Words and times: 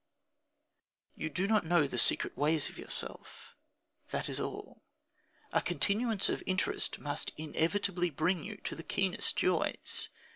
You 1.13 1.29
do 1.29 1.45
not 1.45 1.63
know 1.63 1.85
the 1.85 1.99
secret 1.99 2.35
ways 2.35 2.69
of 2.69 2.79
yourself: 2.79 3.55
that 4.09 4.29
is 4.29 4.39
all. 4.39 4.81
A 5.51 5.61
continuance 5.61 6.27
of 6.27 6.41
interest 6.47 6.97
must 6.97 7.31
inevitably 7.37 8.09
bring 8.09 8.43
you 8.43 8.57
to 8.63 8.75
the 8.75 8.81
keenest 8.81 9.35
joys. 9.37 10.09